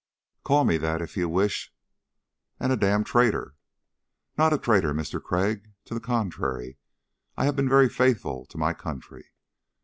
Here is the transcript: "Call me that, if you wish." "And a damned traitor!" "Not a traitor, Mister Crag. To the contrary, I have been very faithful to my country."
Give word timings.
"Call 0.43 0.63
me 0.65 0.77
that, 0.77 0.99
if 0.99 1.15
you 1.15 1.29
wish." 1.29 1.71
"And 2.59 2.71
a 2.71 2.75
damned 2.75 3.05
traitor!" 3.05 3.53
"Not 4.35 4.51
a 4.51 4.57
traitor, 4.57 4.95
Mister 4.95 5.19
Crag. 5.19 5.73
To 5.85 5.93
the 5.93 5.99
contrary, 5.99 6.79
I 7.37 7.45
have 7.45 7.55
been 7.55 7.69
very 7.69 7.87
faithful 7.87 8.47
to 8.47 8.57
my 8.57 8.73
country." 8.73 9.25